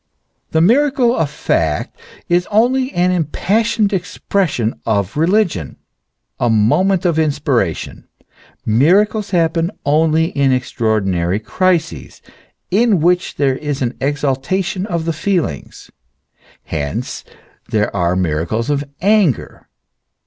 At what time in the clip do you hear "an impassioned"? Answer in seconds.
2.93-3.93